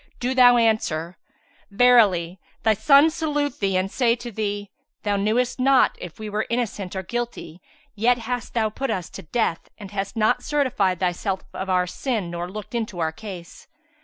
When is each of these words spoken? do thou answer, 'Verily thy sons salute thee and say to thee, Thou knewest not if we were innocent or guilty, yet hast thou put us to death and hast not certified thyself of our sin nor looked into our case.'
do 0.19 0.33
thou 0.33 0.57
answer, 0.57 1.15
'Verily 1.69 2.39
thy 2.63 2.73
sons 2.73 3.13
salute 3.13 3.59
thee 3.59 3.77
and 3.77 3.91
say 3.91 4.15
to 4.15 4.31
thee, 4.31 4.71
Thou 5.03 5.15
knewest 5.15 5.59
not 5.59 5.95
if 6.01 6.17
we 6.17 6.27
were 6.27 6.47
innocent 6.49 6.95
or 6.95 7.03
guilty, 7.03 7.61
yet 7.93 8.17
hast 8.17 8.55
thou 8.55 8.71
put 8.71 8.89
us 8.89 9.11
to 9.11 9.21
death 9.21 9.69
and 9.77 9.91
hast 9.91 10.15
not 10.17 10.41
certified 10.41 10.99
thyself 10.99 11.41
of 11.53 11.69
our 11.69 11.85
sin 11.85 12.31
nor 12.31 12.49
looked 12.49 12.73
into 12.73 12.97
our 12.97 13.11
case.' 13.11 13.67